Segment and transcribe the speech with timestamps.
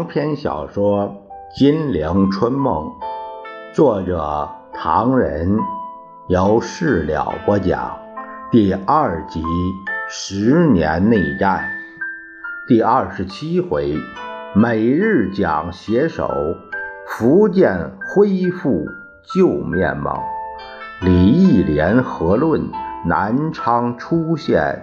[0.00, 1.14] 长篇小说
[1.58, 2.86] 《金陵春梦》，
[3.74, 5.58] 作者唐人，
[6.26, 7.98] 由事了播讲。
[8.50, 9.44] 第二集：
[10.08, 11.68] 十年内战，
[12.66, 13.94] 第二十七回：
[14.54, 16.30] 每日讲携手，
[17.06, 18.86] 福建恢复
[19.34, 20.24] 旧面貌。
[21.02, 22.70] 李义莲合论
[23.04, 24.82] 南昌出现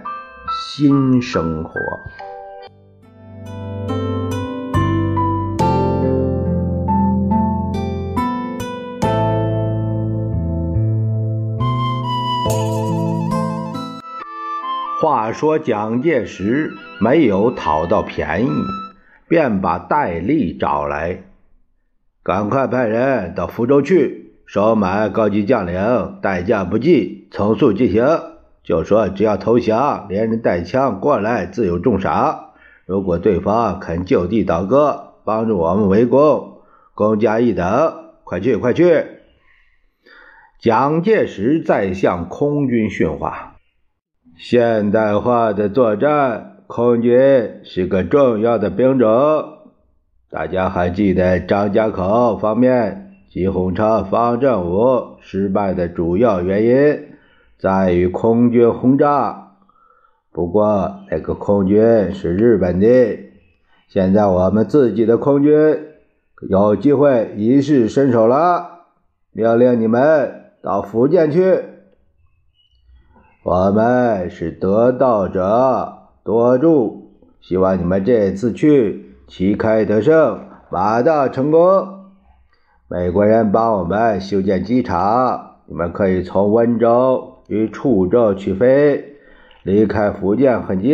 [0.52, 1.80] 新生活？
[15.08, 18.50] 话说蒋介石没有讨到便宜，
[19.26, 21.24] 便把戴笠找来，
[22.22, 28.06] 赶快派人到福州去收买高级将领，代价不计，从速进行。
[28.62, 32.50] 就说只要投降，连人带枪过来，自有重赏。
[32.84, 36.58] 如果对方肯就地倒戈，帮助我们围攻，
[36.94, 37.64] 功加一等。
[38.24, 39.06] 快去，快去！
[40.60, 43.54] 蒋介石在向空军训话。
[44.40, 49.08] 现代化的作战，空军是个重要的兵种。
[50.30, 57.08] 大家还记得张家口方面吉鸿昌方振武失败的主要原因
[57.58, 59.56] 在于空军轰炸。
[60.30, 63.18] 不过那个空军是日本的，
[63.88, 65.52] 现在我们自己的空军
[66.48, 68.84] 有机会一试身手了。
[69.32, 71.60] 命令你们到福建去。
[73.50, 81.88] 我们是得道者，多助，希望你们这次去旗开得胜，马到成功。
[82.88, 89.14] 美国人帮我们修建机场，你们可以从温州与处州起飞，
[89.62, 90.92] 离开福建很近。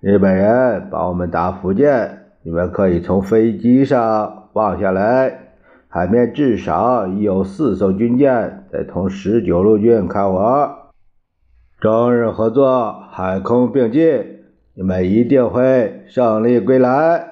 [0.00, 5.52] 日本人帮我们打福建，你们可以从飞机上望下来，
[5.86, 10.74] 海面至少已有四艘军舰在同十九路军开火。
[11.80, 14.40] 中日合作，海空并进，
[14.74, 17.24] 你们一定会胜利归来。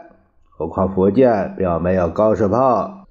[0.56, 3.08] 何况福建并没有高射炮，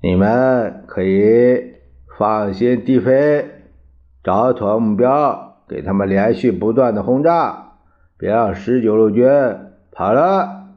[0.00, 1.74] 你们可以
[2.16, 3.50] 放心低飞，
[4.22, 7.72] 找妥目标，给他们连续不断的轰炸，
[8.16, 9.28] 别让十九路军
[9.90, 10.68] 跑了。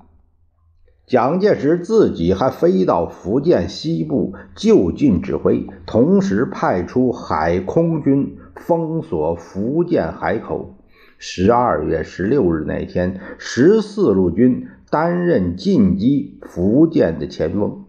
[1.05, 8.39] 蒋介石自己还飞到福建西部就近指挥，同时派出海空军。
[8.55, 10.75] 封锁福建海口。
[11.17, 17.85] 十二月十六日那天，十四路军担任进击福建的前锋，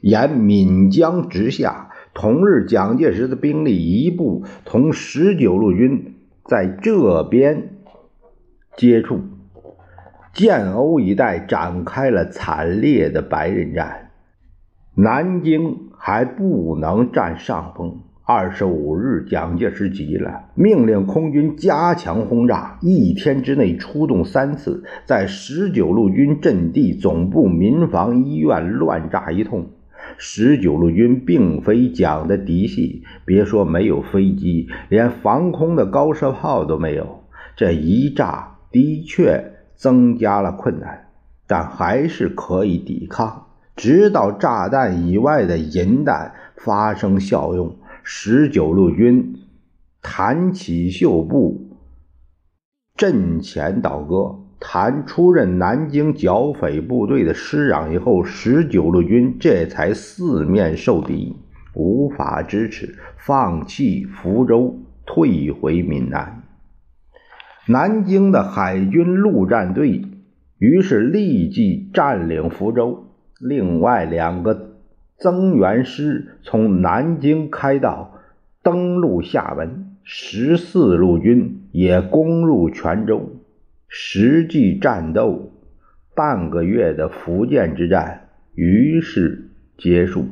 [0.00, 1.90] 沿闽江直下。
[2.14, 7.76] 同日，蒋介石的兵力一部同十九路军在这边
[8.76, 9.20] 接触，
[10.34, 14.10] 建瓯一带展开了惨烈的白刃战。
[14.94, 18.00] 南京还不能占上风。
[18.24, 29.66] 二十五日，蒋介石急了，命令空军加强轰炸，一天之内出动三次，在十九路军阵地、总部、民防、医院乱炸一通。
[30.18, 37.24] 十九路军并非蒋的嫡系，别说没有飞机，连防空的高射炮都没有。
[37.56, 41.06] 这一炸的确增加了困难，
[41.48, 47.74] 但还是可以抵抗，直到炸弹以外的银弹发生效用。
[48.04, 49.36] 十九路军
[50.02, 51.78] 谭启秀部
[52.96, 61.36] 阵前倒戈，谭出任南京剿匪部队的师长以后，十九路军这才四面受敌，
[61.74, 66.42] 无法支持，放弃福州，退回闽南。
[67.68, 70.02] 南京的海军陆战队
[70.58, 73.06] 于是立即占领福州，
[73.40, 74.71] 另外两个。
[75.22, 78.18] 增援师从南京开道，
[78.60, 79.86] 登陆厦门。
[80.02, 83.36] 十四路军也攻入泉州。
[83.86, 85.52] 实际战斗
[86.16, 89.48] 半个月的福建之战于是
[89.78, 90.24] 结束。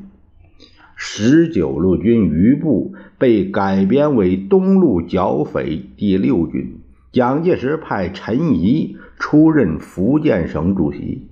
[0.96, 6.80] 十九路军余部被改编为东路剿匪第六军，
[7.12, 11.29] 蒋介石派陈仪出任福建省主席。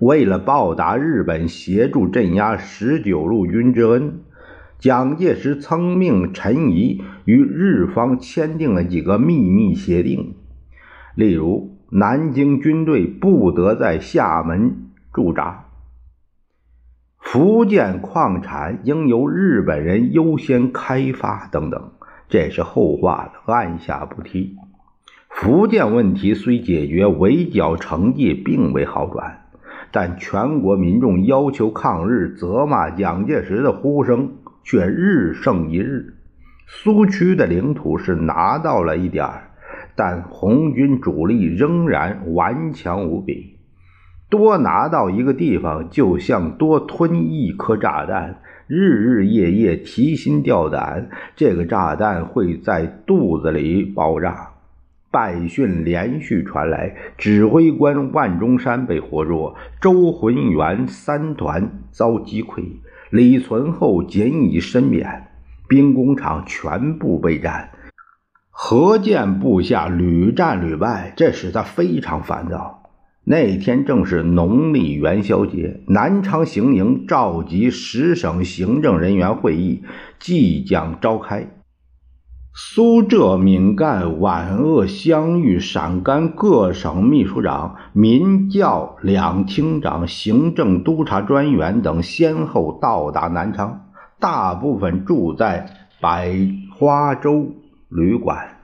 [0.00, 4.20] 为了报答日本协助镇压十九路军之恩，
[4.78, 10.36] 蒋介石曾命陈仪与日方签订了几个秘密协定，
[11.14, 15.66] 例如南京军队不得在厦门驻扎，
[17.18, 21.92] 福建矿产应由日本人优先开发等等。
[22.30, 24.56] 这是后话了，按下不提。
[25.28, 29.39] 福建问题虽解决，围剿成绩并未好转，
[29.92, 36.14] 但全国民众要求抗日、责骂蒋介石的呼声却日盛一日。
[36.66, 39.50] 苏区的领土是拿到了一点儿，
[39.96, 43.56] 但红军主力仍然顽强无比。
[44.28, 54.49] 多拿到一个地方，就像多吞一颗炸弹，日日夜夜提心吊胆，这个炸弹会在肚子里爆炸。
[55.10, 62.64] 败讯连续传来，指挥官万中山被活捉，周浑元三团遭击溃，
[63.10, 65.26] 李存厚仅以身免。
[65.68, 67.70] 兵工厂全部被占，
[68.50, 72.90] 何建部下屡战屡败，这使他非常烦躁。
[73.22, 79.84] 那天正是农历元宵节，南昌行营召集十省行政人员会议，
[80.18, 81.46] 即将召开。
[82.52, 93.86] 苏浙闽赣皖鄂湘豫陕甘各省秘书长、民教两厅长、行政督察专员等先后到达南昌。
[94.18, 95.70] 大部分住在
[96.00, 96.34] 百
[96.76, 97.54] 花洲
[97.88, 98.56] 旅馆。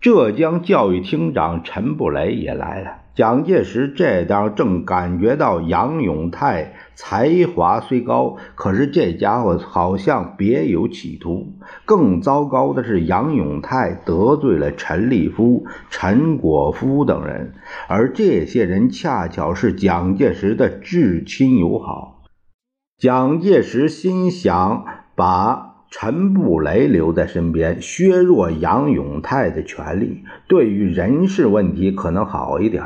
[0.00, 3.01] 浙江教育厅长陈布雷也来了。
[3.14, 11.52] 蒋介石这当正感觉到杨永泰才华虽高，可是这家伙好像别有企图。
[11.84, 17.52] 更糟糕的是，杨永泰得罪了陈立夫、陈果夫等人，
[17.86, 22.22] 而这些人恰巧是蒋介石的至亲友好。
[22.98, 30.24] 蒋介石心想把陈布雷留在身边，削弱杨永泰的权力。
[30.48, 32.82] 对于人事问题可能好一点。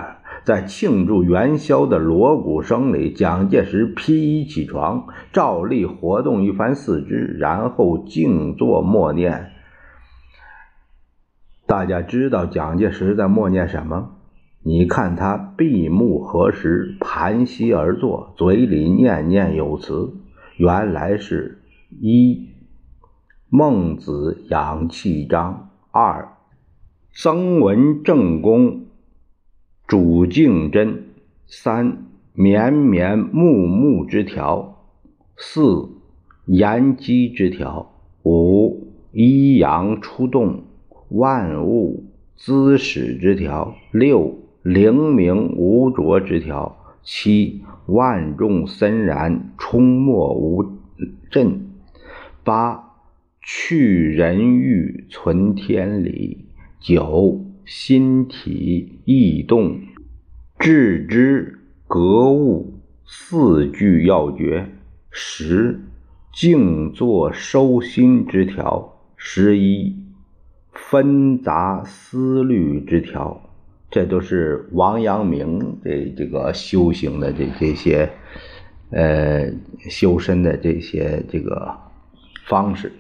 [0.46, 9.50] 在庆祝元宵的锣鼓声里，蒋介石披衣起床，照例活动一番四肢，然后静坐默念。
[11.66, 14.12] 大家知道蒋介石在默念什么？
[14.62, 20.14] 你看他闭目合十，盘膝而坐，嘴里念念有词。
[20.58, 21.60] 原来是：
[22.00, 22.50] 一、
[23.48, 26.36] 孟子养气章；二、
[27.12, 28.85] 曾文正公
[29.86, 31.02] 主敬真；
[31.46, 32.04] 三、
[32.34, 34.74] 绵绵木木之条；
[35.36, 35.88] 四、
[36.46, 37.86] 言机之条；
[38.24, 40.64] 五、一阳出动，
[41.10, 42.04] 万物
[42.34, 44.38] 滋始之条；六。
[44.66, 50.64] 灵明无浊之条，七万众森然，冲没无
[51.30, 51.60] 震；
[52.42, 52.96] 八
[53.40, 56.46] 去人欲存天理；
[56.80, 59.80] 九心体异动，
[60.56, 61.58] 致之
[61.88, 64.66] 格物四句要诀；
[65.10, 65.80] 十
[66.32, 69.96] 静坐收心之条；十一
[70.72, 73.42] 分杂思虑之条。
[73.90, 78.10] 这都是王阳明这这个修行的这这些，
[78.90, 79.52] 呃，
[79.90, 81.76] 修身的这些这个
[82.46, 82.92] 方式。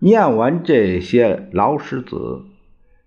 [0.00, 2.42] 念完这些老诗子，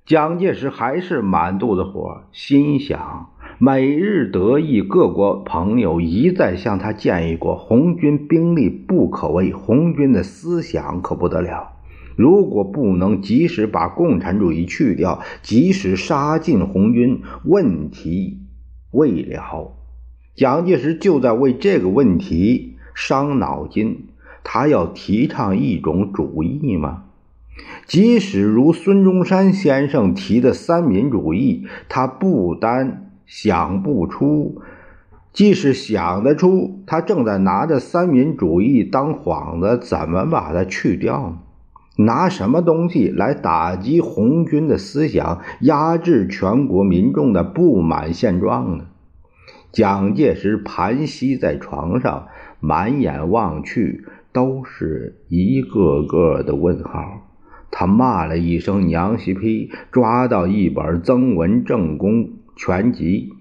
[0.05, 11.71] 蒋介石还是满肚子火，心想：美日德意，各国朋友一再向他建议过，红军兵力不可畏，红军的思想可不得了。
[12.15, 18.41] 如果不能及时把共产主义去掉，及时杀尽红军，问题
[18.91, 19.75] 未了。
[20.35, 24.09] 蒋介石就在为这个问题伤脑筋。
[24.43, 27.04] 他要提倡一种主义吗？
[27.87, 34.61] 即使如孙中山先生提的三民主义，他不单想不出，
[35.31, 41.37] 即使想得出，他正在拿着三民主义当幌子，怎么把它去掉呢？
[41.97, 48.85] 拿什么东西来打击红军的思想，压制全国民众的不满现状呢？
[49.71, 52.27] 蒋介石盘膝在床上，
[52.59, 57.21] 满眼望去都是一个个的问号。
[57.77, 63.33] 他骂了一声“娘西批”，抓到一本《曾文正公全集》，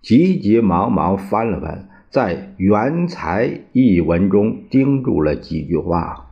[0.00, 6.30] 急急忙忙翻了翻，在原才一文中盯住了几句话。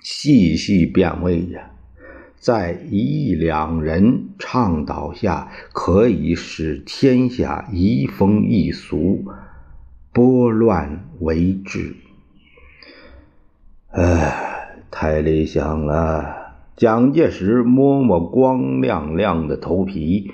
[0.00, 1.70] 细细辨味呀，
[2.38, 9.22] 在一两人倡导下，可以使天下移风易俗，
[10.14, 11.94] 拨乱为治。
[13.90, 16.43] 哎，太理想了！
[16.76, 20.32] 蒋介石摸摸光亮亮的头皮，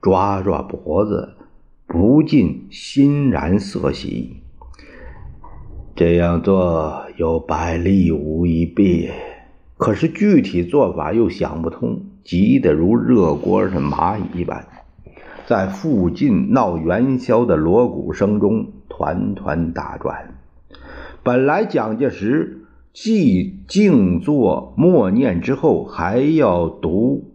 [0.00, 1.30] 抓抓脖子，
[1.88, 4.36] 不禁欣然色喜。
[5.96, 9.10] 这样做有百利无一弊，
[9.76, 12.02] 可是具体做法又想不通。
[12.22, 14.64] 急得如热锅上蚂蚁一般，
[15.46, 20.34] 在附近闹元宵的锣鼓声中团团打转。
[21.24, 22.59] 本来蒋介石
[22.92, 27.34] 既静坐默念之后，还要读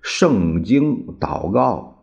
[0.00, 1.96] 圣经祷告。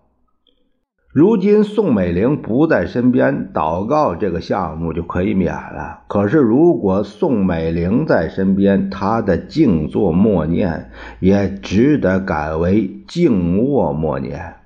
[1.12, 6.04] 如今宋美龄不在身边，祷告这个项目就可以免了。
[6.08, 14.57] 可是如果宋美龄在身边，她的静坐默念也只得改为静卧默念，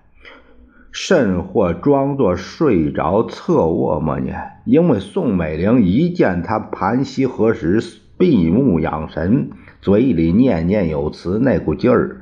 [0.92, 4.52] 甚或装作睡着侧卧默念。
[4.66, 7.82] 因为宋美龄一见他盘膝合十、
[8.18, 9.50] 闭目养神，
[9.82, 12.22] 嘴里念念有词那股劲儿，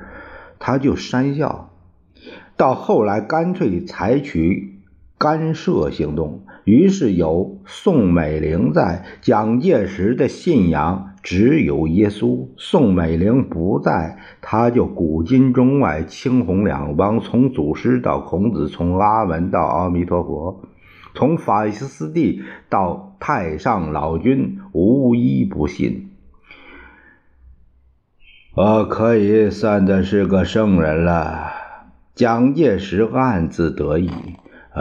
[0.60, 1.72] 他就讪笑。
[2.56, 4.80] 到后来，干脆采取
[5.18, 6.44] 干涉行动。
[6.66, 12.48] 于是有宋美龄在，蒋介石的信仰只有耶稣。
[12.58, 20.62] 宋美龄不在，他就古今中外青红两帮，从祖师到孔子，从阿门到阿弥陀佛，
[21.14, 26.10] 从法西斯帝到太上老君，无一不信。
[28.56, 31.52] 我可以算得是个圣人了。
[32.16, 34.10] 蒋介石暗自得意，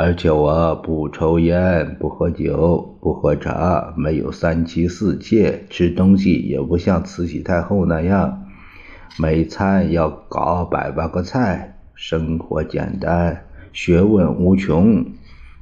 [0.01, 8.47] 而且我不抽烟，不喝酒，不喝茶，没有三妻四妾，吃东西也不像慈禧太后那样，
[9.19, 15.05] 每餐要搞百八个菜，生活简单，学问无穷。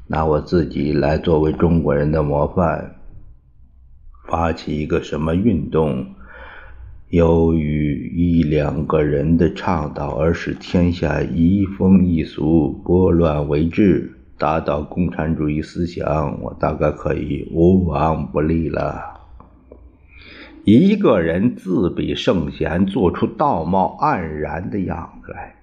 [0.06, 2.96] 拿我自己来作为中国人的模范，
[4.28, 6.08] 发起一个什么运动？
[7.08, 19.14] 由于一两个人的倡导而使天下移风易俗、拨乱为治，达到共产主义思想，我大概可以无往不利了。
[20.64, 25.54] 一个人自比圣贤，做出道貌岸然的样子来，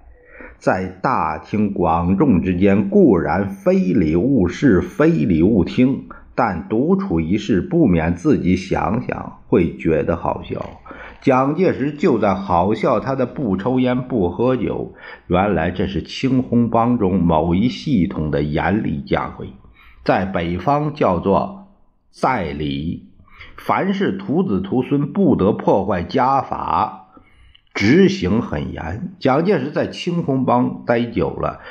[0.57, 10.81] 在大庭广众之间固然非礼勿视、非礼勿听，但独处一室，不免自己想想，会觉得好笑。
[11.23, 14.93] 蒋介石就在好笑他的不抽烟不喝酒，
[15.27, 19.53] 原来这是青红帮中某一系统的严厉家规，
[20.03, 21.69] 在北方叫做
[22.11, 23.07] 在礼，
[23.55, 27.07] 凡是徒子徒孙不得破坏家法，
[27.73, 29.15] 执行很严。
[29.17, 31.61] 蒋介石在青红帮待久了，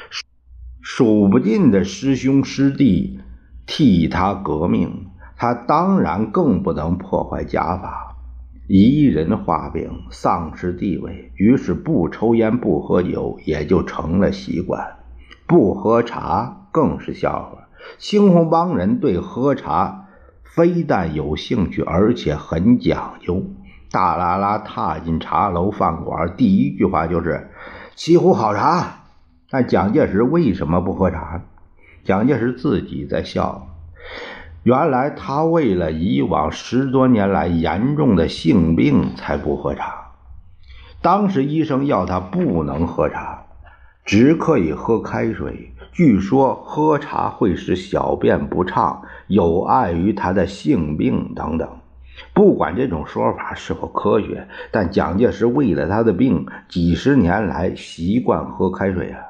[0.81, 3.21] 数不尽的师兄师弟
[3.67, 8.12] 替他革命，他当然更不能破坏家法。
[8.75, 14.97] 一人画饼，丧失地位，于是不抽烟不喝酒也就成了习惯，
[15.47, 17.69] 不喝茶更是笑话。
[17.99, 20.07] 青红帮人对喝茶
[20.43, 23.45] 非但有兴趣，而且很讲究。
[23.91, 27.51] 大拉拉踏进茶楼饭馆，第一句话就是
[27.95, 29.03] “沏壶好茶”。
[29.53, 31.43] 但蒋介石为什么不喝茶？
[32.05, 33.69] 蒋介石自己在笑。
[34.65, 40.13] 原来他为了以往十多年来严重的性病才不喝茶。
[41.01, 43.45] 当时医生要他不能喝茶，
[44.05, 45.73] 只可以喝开水。
[45.93, 51.69] 据说喝茶会使小便不畅，有碍于他的性病等等。
[52.33, 59.21] 不管这种说法是否科学，但蒋介石为了他的病，几十年来习惯喝开水啊。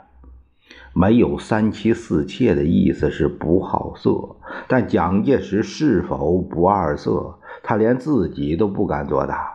[0.94, 4.36] 没有三妻四妾的意思是不好色，
[4.68, 9.54] 但蒋介石是否不二色，他连自己都不敢作答。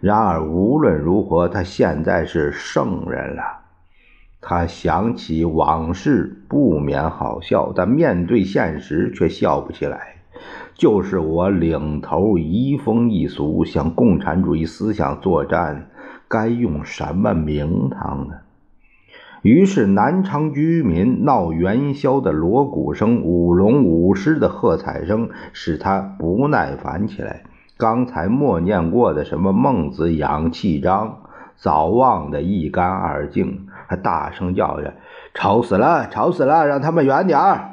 [0.00, 3.42] 然而无论如何，他现在是圣人了。
[4.40, 10.14] 他想起往事不免好笑，但面对现实却笑不起来。
[10.74, 15.90] 就是我领头移风易俗，向共产主义思想作战，
[16.28, 18.34] 该用什么名堂呢？
[19.48, 27.44] 于是，南昌居民闹元宵的锣鼓声、舞龙舞狮的喝彩声，使他不耐烦起来。
[27.78, 31.22] 刚才默念过的什么“孟子养气章”，
[31.56, 34.96] 早忘得一干二净，还大声叫着
[35.32, 37.70] ：“吵死了，吵死了，让他们远点儿！”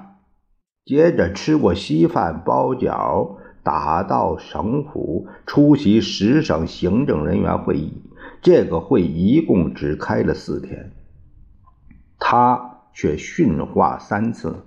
[0.87, 8.01] 接着吃过稀饭、包饺，打道省府出席十省行政人员会议。
[8.41, 10.91] 这个会一共只开了四天。
[12.19, 14.63] 他却训话三次：“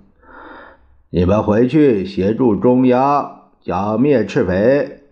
[1.09, 5.03] 你们回去协助中央剿灭赤匪，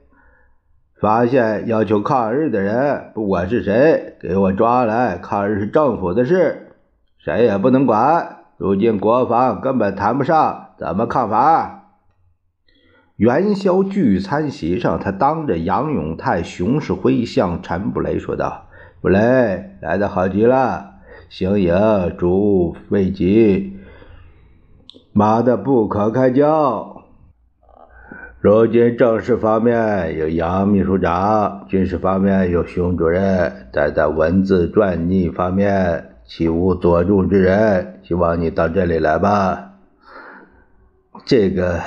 [1.02, 5.18] 发现要求抗日的人，不管是谁，给我抓来。
[5.18, 6.74] 抗日是政府的事，
[7.18, 8.38] 谁也不能管。
[8.58, 11.74] 如今国防根本谈不上，怎么抗法？”
[13.18, 18.68] 元宵聚餐席上，他当着杨永泰、熊式辉向陈布雷说道
[19.02, 20.97] ：“布雷，来的好极了。
[21.30, 23.78] 行营主未及，
[25.12, 27.04] 马的不可开交。
[28.40, 38.00] 如今政事方面有杨秘书长，军事方面有熊主任，但在文字传记方面，岂无佐助之人？
[38.04, 39.74] 希望你到这里来吧。
[41.26, 41.82] 这个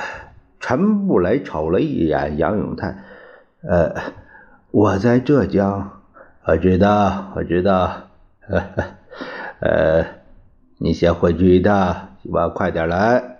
[0.59, 2.95] 陈布雷瞅了一眼杨永泰，
[3.67, 3.95] 呃，
[4.69, 6.01] 我在浙江，
[6.45, 7.87] 我知道，我知道，
[8.47, 8.83] 呵呵
[9.61, 10.03] 呃，
[10.79, 13.37] 你先回去一趟，希望快点来。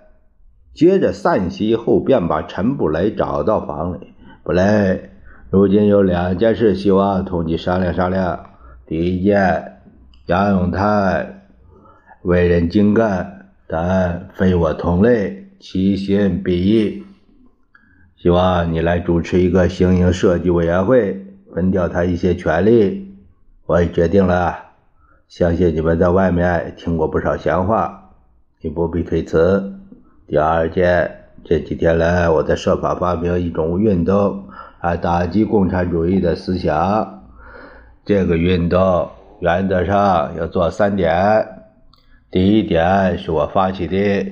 [0.72, 4.14] 接着散席后，便把陈布雷找到房里。
[4.44, 5.10] 布雷，
[5.50, 8.50] 如今有两件事，希望同你商量商量。
[8.86, 9.80] 第一件，
[10.26, 11.42] 杨永泰
[12.22, 17.02] 为人精干，但非我同类，其心必异。
[18.16, 23.16] 希望你来主持一个行营设计委员会，分掉他一些权利。
[23.66, 24.71] 我也决定了，
[25.32, 28.10] 相信你们在外面听过不少闲话，
[28.60, 29.80] 你不必推辞。
[30.28, 31.10] 第二件，
[31.42, 34.46] 这几天来，我在设法发明一种运动，
[34.82, 37.24] 来打击共产主义的思想。
[38.04, 39.08] 这个运动
[39.40, 41.48] 原则上要做三点。
[42.30, 44.30] 第一点是我发起的，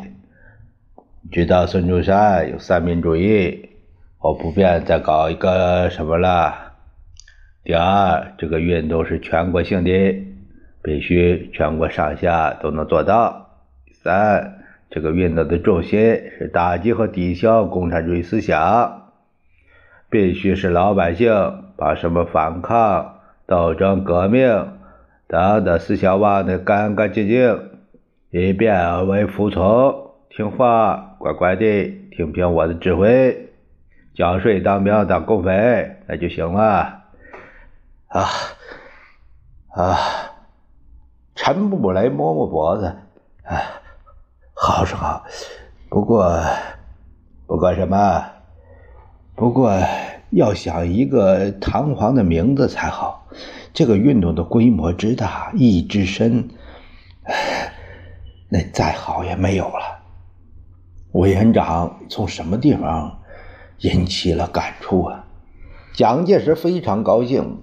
[1.32, 3.70] 知道孙中山有三民主义，
[4.18, 6.74] 我不便再搞一个什么了。
[7.64, 9.90] 第二，这个运动是全国性的，
[10.82, 13.50] 必须全国上下都能做到。
[13.92, 14.56] 三。
[14.92, 16.00] 这个运动的重心
[16.36, 19.12] 是打击和抵消共产主义思想，
[20.10, 21.32] 必须是老百姓
[21.76, 24.72] 把什么反抗、斗争、革命
[25.28, 27.70] 等等思想忘得干干净净，
[28.30, 33.52] 以便为服从、听话、乖乖的听凭我的指挥，
[34.12, 37.04] 缴税、当兵、当共匪，那就行了。
[38.08, 38.24] 啊
[39.68, 39.96] 啊！
[41.52, 42.86] 陈布雷摸摸脖子，
[43.44, 43.58] 啊。
[44.54, 45.24] 好是好，
[45.88, 46.40] 不过，
[47.46, 48.24] 不过什么？
[49.34, 49.72] 不过
[50.30, 53.26] 要想一个堂皇的名字才好。
[53.72, 56.50] 这个运动的规模之大，意义之深，
[58.48, 60.02] 那再好也没有了。
[61.12, 63.18] 委员长从什么地方
[63.78, 65.24] 引起了感触啊？
[65.94, 67.62] 蒋介石非常高兴。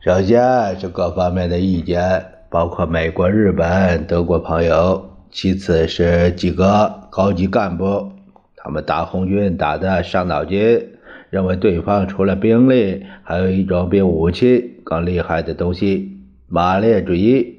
[0.00, 2.24] 首先是各方面的意见，
[2.56, 5.10] 包括美国、日本、德国朋友。
[5.30, 8.10] 其次是几个高级干部，
[8.56, 10.82] 他们打红军打得伤脑筋，
[11.28, 16.16] 认为对方除了兵力，还有一种比武器更厉害的东西——
[16.48, 17.58] 马列主义。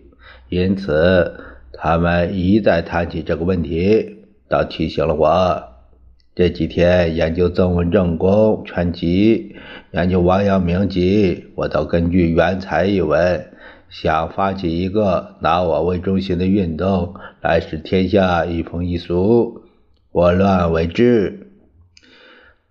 [0.49, 1.31] 因此，
[1.73, 4.17] 他们一再谈起这个问题，
[4.49, 5.63] 倒提醒了我。
[6.33, 9.55] 这几天研究曾文正公全集，
[9.91, 13.45] 研究王阳明集，我倒根据原材一文。
[13.89, 19.63] 想发起一个拿我为中心的运动，来使天下一风一俗，
[20.11, 21.51] 我乱为治。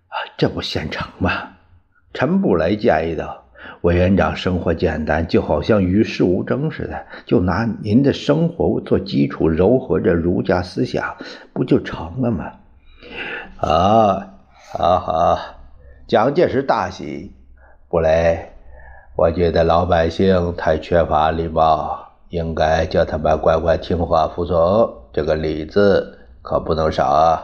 [0.07, 1.31] 啊，这不现成吗？
[2.13, 3.45] 陈布雷建议道
[3.81, 11.17] ：“委员长生活简单，就好像与世无争似的，就拿您的生活做基础，糅合着儒家思想，
[11.53, 12.51] 不就成了吗？”
[13.59, 14.33] 啊，
[14.71, 15.39] 好好！
[16.07, 17.33] 蒋介石大喜，
[17.89, 18.53] 布雷。
[19.17, 21.97] 我觉得老百姓太缺乏礼貌，
[22.29, 24.93] 应该叫他们乖乖听话服从。
[25.11, 27.41] 这个礼字可不能少啊！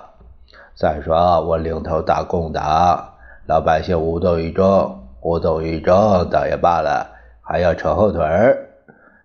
[0.75, 3.15] 再说我领头打共党，
[3.47, 7.09] 老百姓无动于衷，无动于衷倒也罢了，
[7.41, 8.55] 还要扯后腿儿，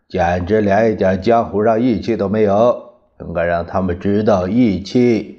[0.09, 2.95] 简直连一点江湖上义气都没有。
[3.21, 5.38] 应该让他们知道义气。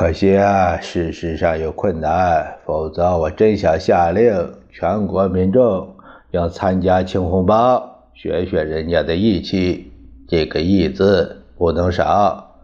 [0.00, 5.94] 可惜啊，事实上有困难，否则我真想下令全国民众
[6.30, 9.92] 要参加青红帮，学学人家的义气。
[10.26, 12.62] 这个义字不能少。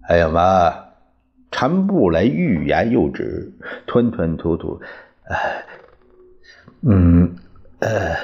[0.00, 0.72] 还有吗？
[1.50, 3.52] 陈布雷欲言又止，
[3.84, 4.80] 吞吞吐吐。
[5.24, 5.64] 哎，
[6.82, 7.34] 嗯，
[7.80, 8.14] 呃，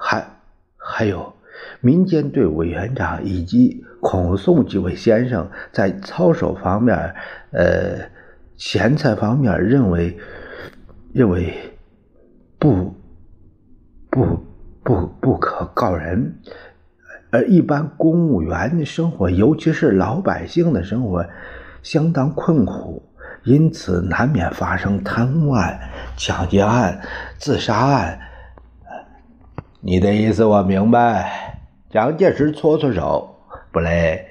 [0.00, 0.26] 还
[0.78, 1.30] 还有。
[1.82, 6.96] 民间对委员长以及孔宋几位先生在操守方面，
[7.50, 7.98] 呃，
[8.56, 10.16] 钱财方面认为
[11.12, 11.52] 认为
[12.58, 12.94] 不
[14.08, 14.44] 不
[14.84, 16.38] 不不可告人，
[17.30, 21.26] 而一般公务员的生活，尤其是老百姓的生活，
[21.82, 23.02] 相当困苦，
[23.42, 25.80] 因此难免发生贪污案、
[26.16, 27.00] 抢劫案、
[27.38, 28.20] 自杀案。
[29.80, 31.51] 你的意思我明白。
[31.92, 33.36] 蒋介石搓搓手，
[33.70, 34.24] 不累，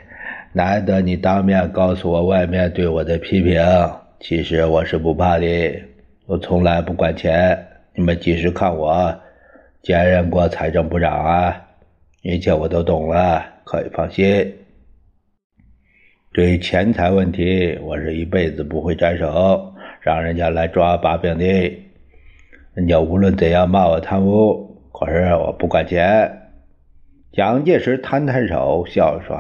[0.51, 3.61] 难得你当面告诉我外面对我的批评，
[4.19, 5.79] 其实我是不怕的，
[6.25, 7.55] 我从来不管钱，
[7.93, 9.15] 你们几时看我
[9.83, 11.55] 兼任过财政部长啊？
[12.23, 14.25] 一切我都懂了，可以放心。
[16.33, 19.71] 对于钱财问题，我是一辈子不会沾手，
[20.01, 21.45] 让人家来抓把柄的。
[22.73, 26.39] 人家无论怎样骂我贪污，可是我不管钱。
[27.31, 29.37] 蒋介石摊摊手，笑着说：“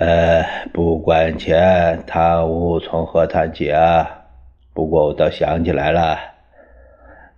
[0.00, 4.24] 呃，不管钱，贪污从何谈起啊？
[4.72, 6.18] 不过我倒想起来了，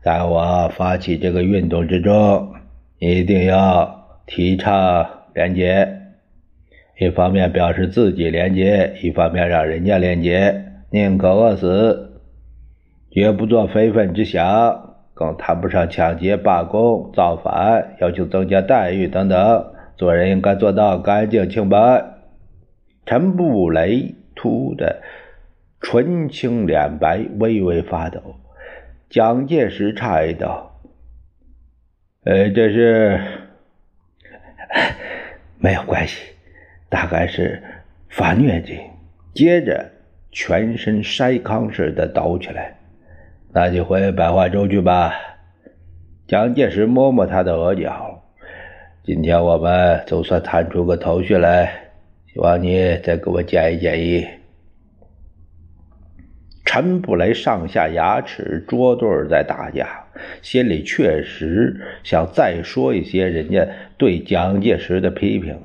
[0.02, 2.54] 在我发起这个运动之中，
[2.98, 6.00] 一定要提倡廉洁。”
[6.96, 12.20] 一方面表示自己廉洁，一方面让人家廉洁，宁可饿死，
[13.10, 14.83] 绝不做非分之想，
[15.14, 19.72] 更谈不上抢劫、罢工、造反，要求增加待遇等等。
[19.96, 22.04] 做人应该做到干净清白。
[23.06, 25.02] 陈布雷突的
[25.80, 28.20] 纯青脸白，微微发抖。
[29.08, 30.80] 蒋介石诧异道
[32.24, 33.20] ：“呃，这是
[35.58, 36.32] 没有关系。”
[36.90, 37.62] 大概是
[38.08, 38.80] 发疟疾，
[39.34, 39.90] 接着
[40.30, 42.76] 全身筛糠似的抖起来。
[43.56, 45.14] 那就回百花洲去吧。
[46.26, 48.24] 蒋介石摸摸他的额角。
[49.04, 51.72] 今天我们总算谈出个头绪来，
[52.32, 54.26] 希望你再给我建议建议。
[56.64, 60.06] 陈布雷上下牙齿捉对在打架，
[60.42, 65.56] 心里确实想再说一些人家对蒋介石的批评。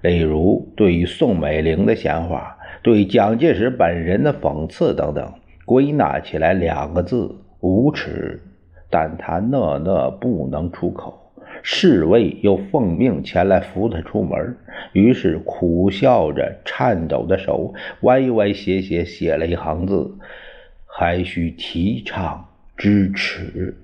[0.00, 5.34] 例如，对于宋美龄的闲话，对蒋介石本人的讽刺等等，
[5.66, 8.42] 归纳起来两个字：无耻。
[8.88, 14.56] 但他讷讷不能出口，侍卫又奉命前来扶他出门，
[14.92, 20.16] 于是苦笑着，颤抖的手歪歪斜斜写了一行字
[20.86, 23.76] ：“还需提倡支持。”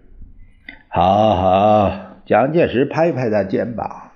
[0.89, 1.93] 好好，
[2.25, 4.13] 蒋介石拍拍他肩膀。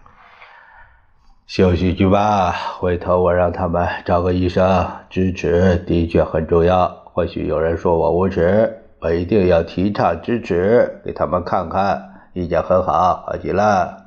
[1.48, 4.87] 休息去吧，回头我让他们找个医生。
[5.11, 7.06] 支持的确很重要。
[7.16, 12.11] 或许有人说我无耻，我一定要提倡支持，给他们看看。
[12.35, 14.05] 意见很好，好极了。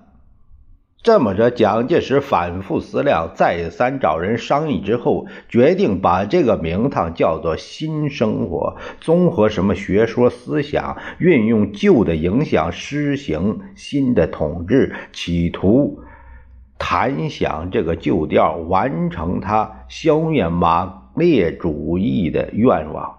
[1.02, 16.02] 这么着，蒋介石反复思量，再三找人商议之后，决定把这个名堂叫做“新生活”，综合什么学说思想，运用旧的影响，施行新的统治，企图。
[16.78, 23.18] 弹响这个旧调，完成他消灭马列主义的愿望，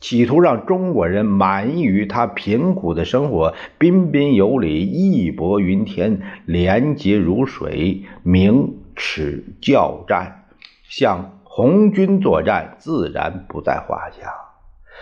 [0.00, 10.44] 企图让中国人满意于他贫苦的生活，彬彬有礼，义薄云天，廉洁如水，明耻教战，
[10.88, 14.32] 向红军作战，自然不在话下。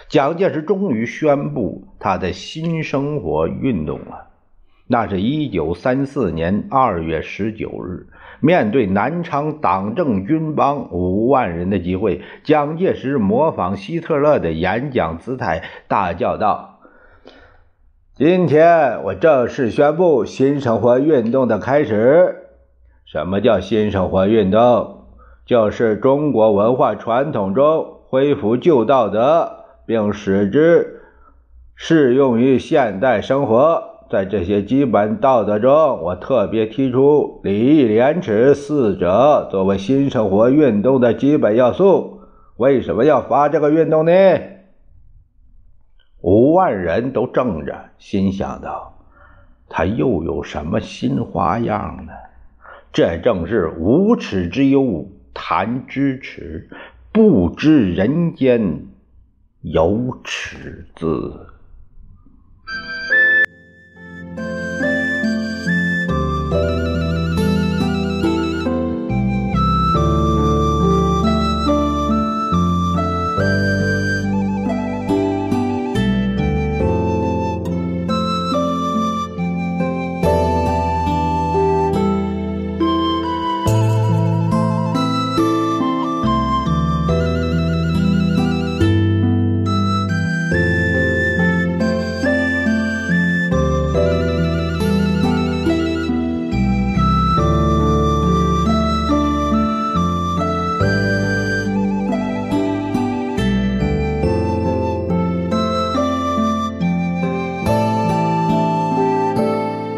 [0.08, 4.28] 蒋介石终于宣布他的新生活运动了。
[4.86, 8.08] 那是一九三四年二月十九日，
[8.40, 16.80] 面对南昌党政军帮五万人的集会，蒋介石模仿希特勒的演讲姿态，大叫道
[18.16, 22.48] ：“今天我正式宣布新生活运动的开始。
[23.04, 25.04] 什么叫新生活运动？
[25.44, 31.02] 就是中国文化传统中恢复旧道德，并使之
[31.74, 42.20] 适用于现代生活。”在这些基本道德中，我特别提出礼义廉耻四者作为新生活运动的基本要素。
[42.56, 44.12] 为什么要发这个运动呢？
[46.22, 48.98] 五万人都怔着，心想到：
[49.68, 52.12] 他又有什么新花样呢？
[52.92, 56.68] 这正是无耻之忧，谈之耻，
[57.12, 58.86] 不知人间
[59.62, 61.46] 有耻字。